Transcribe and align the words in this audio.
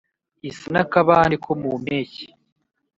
isa 0.49 0.67
n'akabande 0.73 1.35
ko 1.45 1.51
mu 1.61 1.71
mpeshyi 1.83 2.25